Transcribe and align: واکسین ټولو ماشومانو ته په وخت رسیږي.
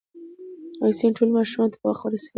واکسین 0.81 1.11
ټولو 1.17 1.31
ماشومانو 1.37 1.71
ته 1.73 1.77
په 1.81 1.87
وخت 1.89 2.03
رسیږي. 2.09 2.29